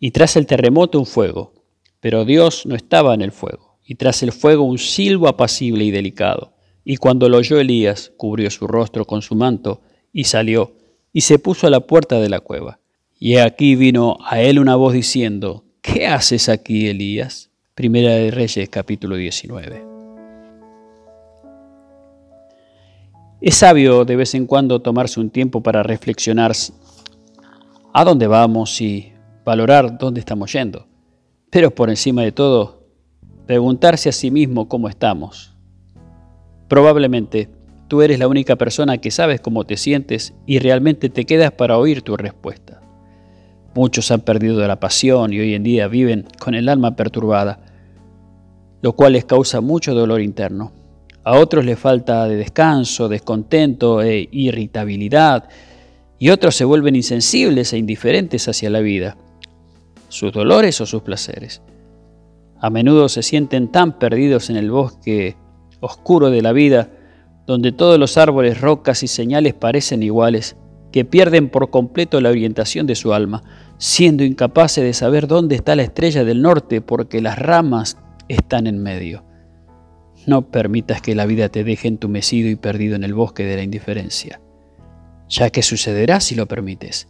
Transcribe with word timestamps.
Y 0.00 0.12
tras 0.12 0.36
el 0.36 0.46
terremoto 0.46 0.98
un 0.98 1.06
fuego, 1.06 1.52
pero 2.00 2.24
Dios 2.24 2.66
no 2.66 2.76
estaba 2.76 3.14
en 3.14 3.22
el 3.22 3.32
fuego, 3.32 3.78
y 3.84 3.96
tras 3.96 4.22
el 4.22 4.32
fuego 4.32 4.62
un 4.62 4.78
silbo 4.78 5.28
apacible 5.28 5.84
y 5.84 5.90
delicado. 5.90 6.54
Y 6.84 6.96
cuando 6.96 7.28
lo 7.28 7.38
oyó 7.38 7.58
Elías, 7.58 8.12
cubrió 8.16 8.50
su 8.50 8.66
rostro 8.66 9.04
con 9.04 9.22
su 9.22 9.34
manto, 9.34 9.82
y 10.12 10.24
salió, 10.24 10.76
y 11.12 11.22
se 11.22 11.38
puso 11.38 11.66
a 11.66 11.70
la 11.70 11.80
puerta 11.80 12.20
de 12.20 12.28
la 12.28 12.40
cueva. 12.40 12.78
Y 13.18 13.36
aquí 13.36 13.74
vino 13.74 14.18
a 14.24 14.40
él 14.40 14.60
una 14.60 14.76
voz 14.76 14.92
diciendo, 14.92 15.64
¿Qué 15.82 16.06
haces 16.06 16.48
aquí, 16.48 16.88
Elías? 16.88 17.50
Primera 17.74 18.10
de 18.10 18.30
Reyes, 18.30 18.68
capítulo 18.68 19.16
19. 19.16 19.84
Es 23.40 23.54
sabio 23.54 24.04
de 24.04 24.16
vez 24.16 24.34
en 24.34 24.46
cuando 24.46 24.80
tomarse 24.80 25.18
un 25.18 25.30
tiempo 25.30 25.62
para 25.62 25.82
reflexionar 25.82 26.52
a 27.92 28.04
dónde 28.04 28.26
vamos 28.26 28.80
y 28.80 29.12
valorar 29.48 29.96
dónde 29.96 30.20
estamos 30.20 30.52
yendo. 30.52 30.86
Pero 31.50 31.70
por 31.70 31.88
encima 31.88 32.20
de 32.20 32.32
todo, 32.32 32.86
preguntarse 33.46 34.10
a 34.10 34.12
sí 34.12 34.30
mismo 34.30 34.68
cómo 34.68 34.90
estamos. 34.90 35.56
Probablemente 36.68 37.48
tú 37.88 38.02
eres 38.02 38.18
la 38.18 38.28
única 38.28 38.56
persona 38.56 38.98
que 38.98 39.10
sabes 39.10 39.40
cómo 39.40 39.64
te 39.64 39.78
sientes 39.78 40.34
y 40.44 40.58
realmente 40.58 41.08
te 41.08 41.24
quedas 41.24 41.50
para 41.52 41.78
oír 41.78 42.02
tu 42.02 42.14
respuesta. 42.18 42.82
Muchos 43.74 44.10
han 44.10 44.20
perdido 44.20 44.66
la 44.68 44.80
pasión 44.80 45.32
y 45.32 45.40
hoy 45.40 45.54
en 45.54 45.62
día 45.62 45.88
viven 45.88 46.26
con 46.38 46.54
el 46.54 46.68
alma 46.68 46.94
perturbada, 46.94 47.60
lo 48.82 48.92
cual 48.92 49.14
les 49.14 49.24
causa 49.24 49.62
mucho 49.62 49.94
dolor 49.94 50.20
interno. 50.20 50.72
A 51.24 51.38
otros 51.38 51.64
les 51.64 51.78
falta 51.78 52.28
de 52.28 52.36
descanso, 52.36 53.08
descontento 53.08 54.02
e 54.02 54.28
irritabilidad, 54.30 55.48
y 56.18 56.28
otros 56.28 56.54
se 56.54 56.66
vuelven 56.66 56.96
insensibles 56.96 57.72
e 57.72 57.78
indiferentes 57.78 58.46
hacia 58.46 58.68
la 58.68 58.80
vida, 58.80 59.16
sus 60.08 60.32
dolores 60.32 60.80
o 60.80 60.86
sus 60.86 61.02
placeres. 61.02 61.62
A 62.60 62.70
menudo 62.70 63.08
se 63.08 63.22
sienten 63.22 63.68
tan 63.68 63.98
perdidos 63.98 64.50
en 64.50 64.56
el 64.56 64.70
bosque 64.70 65.36
oscuro 65.80 66.30
de 66.30 66.42
la 66.42 66.52
vida, 66.52 66.90
donde 67.46 67.72
todos 67.72 67.98
los 67.98 68.18
árboles, 68.18 68.60
rocas 68.60 69.02
y 69.02 69.06
señales 69.06 69.54
parecen 69.54 70.02
iguales, 70.02 70.56
que 70.92 71.04
pierden 71.04 71.50
por 71.50 71.70
completo 71.70 72.20
la 72.20 72.30
orientación 72.30 72.86
de 72.86 72.94
su 72.94 73.12
alma, 73.14 73.42
siendo 73.78 74.24
incapaces 74.24 74.82
de 74.82 74.92
saber 74.92 75.26
dónde 75.28 75.54
está 75.54 75.76
la 75.76 75.82
estrella 75.82 76.24
del 76.24 76.42
norte 76.42 76.80
porque 76.80 77.20
las 77.20 77.38
ramas 77.38 77.96
están 78.28 78.66
en 78.66 78.82
medio. 78.82 79.24
No 80.26 80.50
permitas 80.50 81.00
que 81.00 81.14
la 81.14 81.26
vida 81.26 81.48
te 81.48 81.64
deje 81.64 81.88
entumecido 81.88 82.48
y 82.48 82.56
perdido 82.56 82.96
en 82.96 83.04
el 83.04 83.14
bosque 83.14 83.44
de 83.44 83.56
la 83.56 83.62
indiferencia, 83.62 84.40
ya 85.28 85.50
que 85.50 85.62
sucederá 85.62 86.20
si 86.20 86.34
lo 86.34 86.46
permites. 86.46 87.08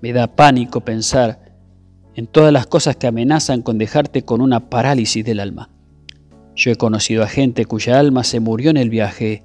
Me 0.00 0.12
da 0.12 0.26
pánico 0.34 0.80
pensar 0.80 1.43
en 2.14 2.26
todas 2.26 2.52
las 2.52 2.66
cosas 2.66 2.96
que 2.96 3.06
amenazan 3.06 3.62
con 3.62 3.78
dejarte 3.78 4.22
con 4.22 4.40
una 4.40 4.70
parálisis 4.70 5.24
del 5.24 5.40
alma. 5.40 5.70
Yo 6.56 6.70
he 6.70 6.76
conocido 6.76 7.22
a 7.22 7.28
gente 7.28 7.64
cuya 7.64 7.98
alma 7.98 8.24
se 8.24 8.40
murió 8.40 8.70
en 8.70 8.76
el 8.76 8.90
viaje 8.90 9.44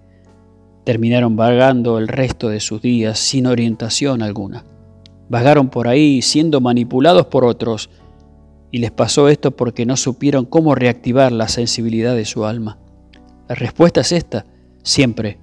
Terminaron 0.90 1.36
vagando 1.36 2.00
el 2.00 2.08
resto 2.08 2.50
de 2.50 2.60
sus 2.60 2.82
días 2.82 3.20
sin 3.20 3.46
orientación 3.46 4.24
alguna. 4.24 4.64
Vagaron 5.30 5.70
por 5.70 5.88
ahí 5.88 6.24
siendo 6.24 6.62
manipulados 6.62 7.28
por 7.28 7.46
otros 7.46 7.92
y 8.72 8.80
les 8.80 8.90
pasó 8.90 9.30
esto 9.30 9.52
porque 9.52 9.86
no 9.86 9.98
supieron 9.98 10.46
cómo 10.46 10.74
reactivar 10.74 11.32
la 11.32 11.48
sensibilidad 11.48 12.16
de 12.16 12.26
su 12.26 12.44
alma. 12.44 12.80
La 13.48 13.54
respuesta 13.54 14.02
es 14.02 14.12
esta, 14.12 14.48
siempre. 14.82 15.38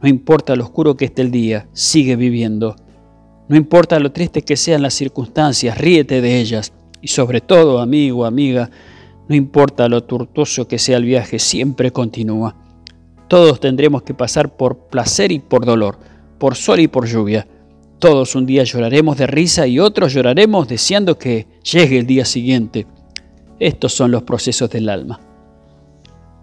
No 0.00 0.08
importa 0.08 0.56
lo 0.56 0.64
oscuro 0.64 0.96
que 0.96 1.06
esté 1.06 1.20
el 1.20 1.30
día, 1.30 1.68
sigue 1.74 2.16
viviendo. 2.16 2.76
No 3.48 3.56
importa 3.56 3.98
lo 3.98 4.10
triste 4.10 4.42
que 4.42 4.56
sean 4.56 4.82
las 4.82 4.94
circunstancias, 4.94 5.76
ríete 5.76 6.20
de 6.20 6.40
ellas. 6.40 6.72
Y 7.02 7.08
sobre 7.08 7.42
todo, 7.42 7.80
amigo, 7.80 8.24
amiga, 8.24 8.70
no 9.28 9.34
importa 9.34 9.88
lo 9.88 10.04
tortuoso 10.04 10.66
que 10.66 10.78
sea 10.78 10.96
el 10.96 11.04
viaje, 11.04 11.38
siempre 11.38 11.90
continúa. 11.90 12.56
Todos 13.28 13.60
tendremos 13.60 14.02
que 14.02 14.14
pasar 14.14 14.56
por 14.56 14.86
placer 14.88 15.32
y 15.32 15.38
por 15.38 15.66
dolor, 15.66 15.98
por 16.38 16.54
sol 16.54 16.80
y 16.80 16.88
por 16.88 17.06
lluvia. 17.06 17.46
Todos 17.98 18.34
un 18.34 18.46
día 18.46 18.64
lloraremos 18.64 19.16
de 19.16 19.26
risa 19.26 19.66
y 19.66 19.78
otros 19.78 20.12
lloraremos 20.12 20.68
deseando 20.68 21.18
que 21.18 21.46
llegue 21.62 21.98
el 21.98 22.06
día 22.06 22.24
siguiente. 22.24 22.86
Estos 23.58 23.94
son 23.94 24.10
los 24.10 24.22
procesos 24.22 24.70
del 24.70 24.88
alma. 24.88 25.20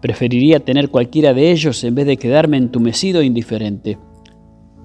Preferiría 0.02 0.60
tener 0.60 0.90
cualquiera 0.90 1.34
de 1.34 1.52
ellos 1.52 1.84
en 1.84 1.94
vez 1.94 2.08
de 2.08 2.18
quedarme 2.18 2.58
entumecido 2.58 3.22
e 3.22 3.26
indiferente. 3.26 4.00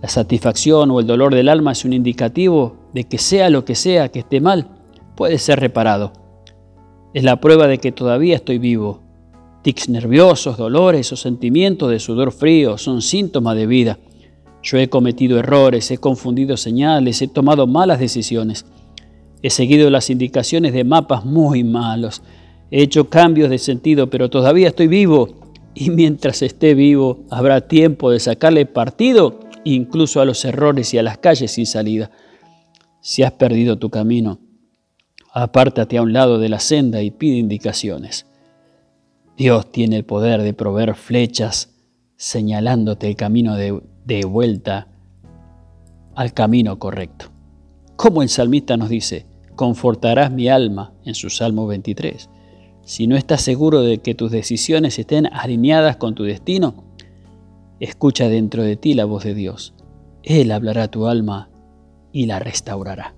La 0.07 0.11
satisfacción 0.11 0.93
o 0.93 1.01
el 1.01 1.07
dolor 1.09 1.35
del 1.35 1.49
alma 1.49 1.73
es 1.73 1.85
un 1.85 1.93
indicativo 1.93 2.77
de 2.95 3.09
que 3.09 3.19
sea 3.19 3.51
lo 3.51 3.65
que 3.65 3.75
sea 3.75 4.09
que 4.09 4.21
esté 4.21 4.41
mal, 4.41 4.69
puede 5.17 5.37
ser 5.37 5.59
reparado. 5.59 6.13
Es 7.13 7.25
la 7.25 7.41
prueba 7.41 7.67
de 7.67 7.79
que 7.79 7.91
todavía 7.91 8.37
estoy 8.37 8.59
vivo 8.59 9.03
Tics 9.63 9.89
nerviosos, 9.89 10.59
dolores 10.59 11.11
o 11.11 11.17
sentimientos 11.17 11.91
de 11.91 11.99
sudor 11.99 12.31
frío 12.31 12.79
son 12.79 13.03
síntomas 13.03 13.57
de 13.57 13.67
vida. 13.67 13.99
Yo 14.63 14.79
he 14.79 14.89
cometido 14.89 15.41
errores, 15.41 15.91
he 15.91 15.99
confundido 15.99 16.57
señales, 16.57 17.21
he 17.21 17.27
tomado 17.27 17.67
malas 17.67 17.99
decisiones. 17.99 18.65
He 19.43 19.51
seguido 19.51 19.91
las 19.91 20.09
indicaciones 20.09 20.73
de 20.73 20.85
mapas 20.85 21.25
muy 21.25 21.65
malos. 21.65 22.23
He 22.71 22.81
hecho 22.81 23.11
cambios 23.11 23.51
de 23.51 23.59
sentido, 23.59 24.09
pero 24.09 24.31
todavía 24.31 24.69
estoy 24.69 24.87
vivo. 24.87 25.31
Y 25.75 25.91
mientras 25.91 26.43
esté 26.43 26.75
vivo, 26.75 27.25
habrá 27.29 27.67
tiempo 27.67 28.13
de 28.13 28.21
sacarle 28.21 28.67
partido 28.67 29.41
incluso 29.75 30.21
a 30.21 30.25
los 30.25 30.45
errores 30.45 30.95
y 30.95 30.99
a 30.99 31.03
las 31.03 31.19
calles 31.19 31.53
sin 31.53 31.67
salida. 31.67 32.11
Si 33.01 33.25
has 33.25 33.33
perdido 33.33 33.79
tu 33.79 33.91
camino, 33.91 34.39
apártate 35.33 35.99
a 35.99 36.03
un 36.03 36.13
lado 36.13 36.39
de 36.39 36.49
la 36.49 36.61
senda 36.61 37.03
y 37.03 37.11
pide 37.11 37.37
indicaciones. 37.37 38.27
Dios 39.37 39.71
tiene 39.73 39.97
el 39.97 40.05
poder 40.05 40.43
de 40.43 40.55
proveer 40.55 40.95
flechas 40.95 41.75
señalándote 42.17 43.09
el 43.09 43.17
camino 43.17 43.57
de, 43.57 44.25
vuelta 44.25 44.89
al 46.15 46.33
camino 46.33 46.79
correcto. 46.79 47.27
Como 47.97 48.23
el 48.23 48.29
salmista 48.29 48.77
nos 48.77 48.89
dice, 48.89 49.27
confortarás 49.57 50.31
mi 50.31 50.49
alma 50.49 50.95
en 51.05 51.15
su 51.15 51.29
Salmo 51.29 51.67
23. 51.67 52.31
Si 52.85 53.09
no 53.09 53.17
estás 53.17 53.43
seguro 53.43 53.83
de 53.83 53.99
que 53.99 54.15
tus 54.15 54.31
decisiones 54.31 54.99
estén 54.99 55.27
alineadas 55.27 55.97
con 55.97 56.15
tu 56.15 56.23
destino, 56.23 56.86
escucha 57.81 58.29
dentro 58.29 58.63
de 58.63 58.77
ti 58.77 58.95
la 58.95 59.05
voz 59.05 59.25
de 59.25 59.35
Dios. 59.35 59.75
Él 60.23 60.53
hablará 60.53 60.85
a 60.85 60.91
tu 60.91 61.07
alma 61.07 61.51
y 62.13 62.27
la 62.27 62.39
restaurará. 62.39 63.16